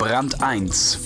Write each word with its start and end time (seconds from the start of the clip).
Brand 0.00 0.42
1 0.42 0.98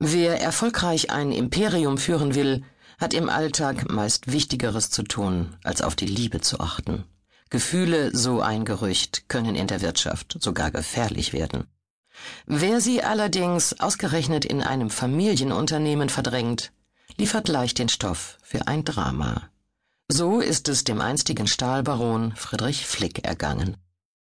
Wer 0.00 0.40
erfolgreich 0.40 1.12
ein 1.12 1.30
Imperium 1.30 1.96
führen 1.96 2.34
will, 2.34 2.64
hat 2.98 3.14
im 3.14 3.28
Alltag 3.28 3.88
meist 3.88 4.32
Wichtigeres 4.32 4.90
zu 4.90 5.04
tun, 5.04 5.54
als 5.62 5.80
auf 5.80 5.94
die 5.94 6.06
Liebe 6.06 6.40
zu 6.40 6.58
achten. 6.58 7.04
Gefühle, 7.50 8.10
so 8.12 8.40
ein 8.40 8.64
Gerücht, 8.64 9.28
können 9.28 9.54
in 9.54 9.68
der 9.68 9.82
Wirtschaft 9.82 10.36
sogar 10.40 10.72
gefährlich 10.72 11.32
werden. 11.32 11.68
Wer 12.46 12.80
sie 12.80 13.04
allerdings 13.04 13.78
ausgerechnet 13.78 14.44
in 14.44 14.60
einem 14.60 14.90
Familienunternehmen 14.90 16.08
verdrängt, 16.08 16.72
liefert 17.16 17.46
leicht 17.46 17.78
den 17.78 17.88
Stoff 17.88 18.38
für 18.42 18.66
ein 18.66 18.84
Drama. 18.84 19.48
So 20.08 20.40
ist 20.40 20.68
es 20.68 20.84
dem 20.84 21.00
einstigen 21.00 21.48
Stahlbaron 21.48 22.34
Friedrich 22.36 22.86
Flick 22.86 23.24
ergangen. 23.24 23.76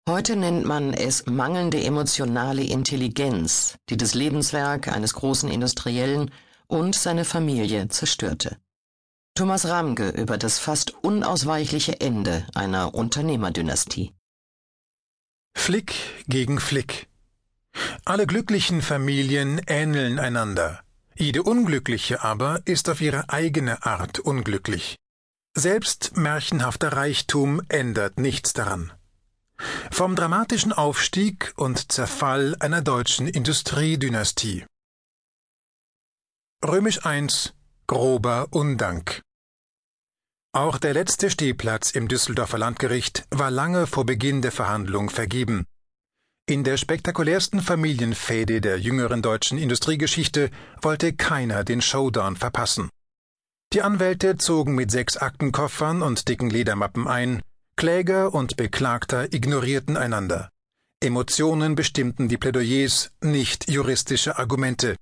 Heute 0.08 0.36
nennt 0.36 0.64
man 0.64 0.94
es 0.94 1.26
mangelnde 1.26 1.82
emotionale 1.82 2.62
Intelligenz, 2.62 3.76
die 3.88 3.96
das 3.96 4.14
Lebenswerk 4.14 4.86
eines 4.86 5.14
großen 5.14 5.50
Industriellen 5.50 6.30
und 6.68 6.94
seine 6.94 7.24
Familie 7.24 7.88
zerstörte. 7.88 8.58
Thomas 9.34 9.66
Ramge 9.66 10.10
über 10.10 10.38
das 10.38 10.60
fast 10.60 10.94
unausweichliche 11.02 12.00
Ende 12.00 12.46
einer 12.54 12.94
Unternehmerdynastie. 12.94 14.14
Flick 15.56 15.94
gegen 16.28 16.60
Flick. 16.60 17.08
Alle 18.04 18.28
glücklichen 18.28 18.82
Familien 18.82 19.60
ähneln 19.66 20.20
einander. 20.20 20.84
Jede 21.16 21.42
unglückliche 21.42 22.22
aber 22.22 22.60
ist 22.66 22.88
auf 22.88 23.00
ihre 23.00 23.30
eigene 23.30 23.84
Art 23.84 24.20
unglücklich. 24.20 24.96
Selbst 25.58 26.18
märchenhafter 26.18 26.92
Reichtum 26.92 27.62
ändert 27.70 28.20
nichts 28.20 28.52
daran. 28.52 28.92
Vom 29.90 30.14
dramatischen 30.14 30.74
Aufstieg 30.74 31.54
und 31.56 31.90
Zerfall 31.90 32.56
einer 32.60 32.82
deutschen 32.82 33.26
Industriedynastie. 33.26 34.66
Römisch 36.62 37.00
I 37.06 37.26
Grober 37.86 38.48
Undank 38.50 39.22
Auch 40.52 40.76
der 40.76 40.92
letzte 40.92 41.30
Stehplatz 41.30 41.90
im 41.90 42.06
Düsseldorfer 42.06 42.58
Landgericht 42.58 43.24
war 43.30 43.50
lange 43.50 43.86
vor 43.86 44.04
Beginn 44.04 44.42
der 44.42 44.52
Verhandlung 44.52 45.08
vergeben. 45.08 45.64
In 46.46 46.64
der 46.64 46.76
spektakulärsten 46.76 47.62
Familienfäde 47.62 48.60
der 48.60 48.78
jüngeren 48.78 49.22
deutschen 49.22 49.56
Industriegeschichte 49.56 50.50
wollte 50.82 51.14
keiner 51.14 51.64
den 51.64 51.80
Showdown 51.80 52.36
verpassen. 52.36 52.90
Die 53.72 53.82
Anwälte 53.82 54.36
zogen 54.36 54.74
mit 54.74 54.90
sechs 54.90 55.16
Aktenkoffern 55.16 56.02
und 56.02 56.28
dicken 56.28 56.50
Ledermappen 56.50 57.08
ein, 57.08 57.42
Kläger 57.76 58.32
und 58.32 58.56
Beklagter 58.56 59.32
ignorierten 59.32 59.96
einander. 59.96 60.50
Emotionen 61.02 61.74
bestimmten 61.74 62.28
die 62.28 62.38
Plädoyers, 62.38 63.10
nicht 63.20 63.70
juristische 63.70 64.38
Argumente. 64.38 64.96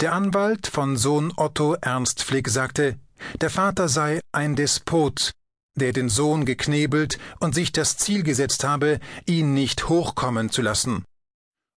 Der 0.00 0.12
Anwalt 0.12 0.66
von 0.66 0.96
Sohn 0.96 1.32
Otto 1.36 1.74
Ernst 1.80 2.22
Flick 2.22 2.48
sagte, 2.48 2.98
der 3.40 3.50
Vater 3.50 3.88
sei 3.88 4.20
ein 4.32 4.54
Despot, 4.54 5.32
der 5.76 5.92
den 5.92 6.08
Sohn 6.08 6.44
geknebelt 6.44 7.18
und 7.40 7.54
sich 7.54 7.72
das 7.72 7.96
Ziel 7.96 8.22
gesetzt 8.22 8.64
habe, 8.64 9.00
ihn 9.26 9.54
nicht 9.54 9.88
hochkommen 9.88 10.50
zu 10.50 10.62
lassen. 10.62 11.04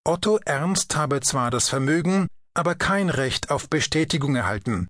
Otto 0.03 0.39
Ernst 0.45 0.95
habe 0.95 1.22
zwar 1.22 1.52
das 1.52 1.69
Vermögen, 1.69 2.28
aber 2.53 2.75
kein 2.75 3.09
Recht 3.09 3.50
auf 3.50 3.69
Bestätigung 3.69 4.36
erhalten. 4.36 4.88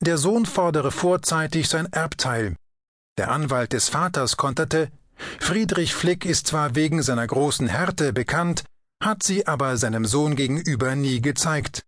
Der 0.00 0.18
Sohn 0.18 0.44
fordere 0.44 0.92
vorzeitig 0.92 1.68
sein 1.68 1.90
Erbteil. 1.92 2.56
Der 3.18 3.30
Anwalt 3.30 3.72
des 3.72 3.88
Vaters 3.88 4.36
konterte, 4.36 4.90
Friedrich 5.40 5.94
Flick 5.94 6.26
ist 6.26 6.48
zwar 6.48 6.74
wegen 6.74 7.02
seiner 7.02 7.26
großen 7.26 7.66
Härte 7.66 8.12
bekannt, 8.12 8.64
hat 9.02 9.22
sie 9.22 9.46
aber 9.46 9.78
seinem 9.78 10.04
Sohn 10.04 10.36
gegenüber 10.36 10.94
nie 10.96 11.22
gezeigt. 11.22 11.82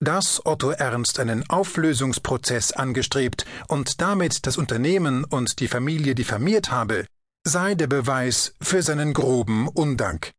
Dass 0.00 0.44
Otto 0.46 0.70
Ernst 0.70 1.18
einen 1.18 1.48
Auflösungsprozess 1.48 2.72
angestrebt 2.72 3.46
und 3.68 4.00
damit 4.00 4.46
das 4.46 4.56
Unternehmen 4.56 5.24
und 5.24 5.60
die 5.60 5.68
Familie 5.68 6.14
diffamiert 6.14 6.70
habe, 6.70 7.06
sei 7.44 7.74
der 7.74 7.86
Beweis 7.86 8.54
für 8.60 8.82
seinen 8.82 9.12
groben 9.12 9.68
Undank. 9.68 10.32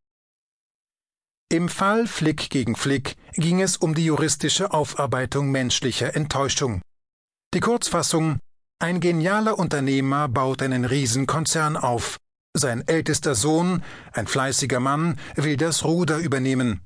Im 1.51 1.67
Fall 1.67 2.05
Flick 2.05 2.51
gegen 2.51 2.75
Flick 2.75 3.15
ging 3.33 3.59
es 3.59 3.75
um 3.75 3.95
die 3.95 4.05
juristische 4.05 4.71
Aufarbeitung 4.71 5.49
menschlicher 5.49 6.15
Enttäuschung. 6.15 6.83
Die 7.55 7.59
Kurzfassung 7.59 8.37
Ein 8.77 8.99
genialer 8.99 9.57
Unternehmer 9.57 10.27
baut 10.27 10.61
einen 10.61 10.85
Riesenkonzern 10.85 11.75
auf. 11.75 12.19
Sein 12.55 12.87
ältester 12.87 13.33
Sohn, 13.33 13.81
ein 14.13 14.27
fleißiger 14.27 14.79
Mann, 14.79 15.17
will 15.35 15.57
das 15.57 15.83
Ruder 15.83 16.19
übernehmen. 16.19 16.81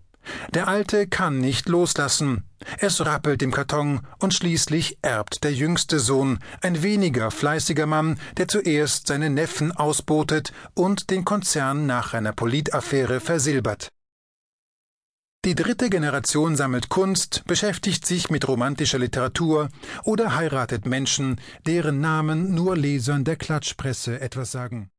Der 0.54 0.70
Alte 0.70 1.08
kann 1.08 1.40
nicht 1.40 1.68
loslassen. 1.68 2.46
Es 2.78 3.06
rappelt 3.06 3.42
im 3.42 3.52
Karton 3.52 4.08
und 4.20 4.34
schließlich 4.34 4.98
erbt 5.02 5.44
der 5.44 5.52
jüngste 5.54 6.00
Sohn, 6.00 6.40
ein 6.62 6.82
weniger 6.84 7.32
fleißiger 7.32 7.86
Mann, 7.86 8.18
der 8.38 8.48
zuerst 8.48 9.08
seine 9.08 9.30
Neffen 9.30 9.74
ausbotet 9.74 10.54
und 10.74 11.10
den 11.10 11.26
Konzern 11.26 11.86
nach 11.86 12.14
einer 12.14 12.32
Politaffäre 12.32 13.20
versilbert. 13.20 13.90
Die 15.46 15.56
dritte 15.56 15.90
Generation 15.90 16.56
sammelt 16.56 16.88
Kunst, 16.88 17.44
beschäftigt 17.46 18.06
sich 18.06 18.30
mit 18.30 18.48
romantischer 18.48 18.98
Literatur 18.98 19.68
oder 20.06 20.36
heiratet 20.36 20.86
Menschen, 20.86 21.42
deren 21.66 22.00
Namen 22.00 22.56
nur 22.56 22.78
Lesern 22.78 23.26
der 23.26 23.36
Klatschpresse 23.36 24.22
etwas 24.22 24.54
sagen. 24.54 24.90